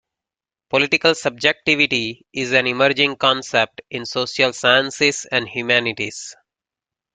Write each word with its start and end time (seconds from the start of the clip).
Political 0.71 1.13
subjectivity 1.13 2.25
is 2.33 2.53
an 2.53 2.65
emerging 2.65 3.17
concept 3.17 3.83
in 3.91 4.03
social 4.07 4.51
sciences 4.51 5.25
and 5.31 5.47
humanities. 5.47 6.35